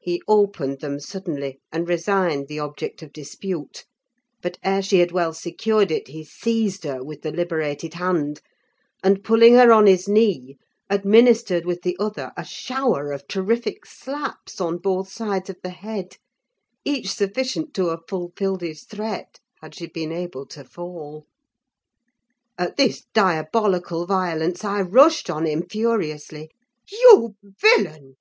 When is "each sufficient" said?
16.84-17.72